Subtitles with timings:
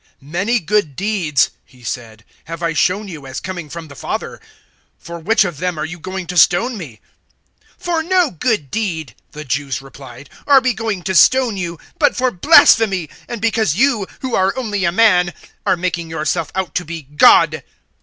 [0.19, 4.39] "Many good deeds," He said, "have I shown you as coming from the Father;
[4.97, 6.99] for which of them are you going to stone me?"
[7.77, 12.15] 010:033 "For no good deed," the Jews replied, "are we going to stone you, but
[12.15, 15.35] for blasphemy, and because you, who are only a man,
[15.67, 17.63] are making yourself out to be God."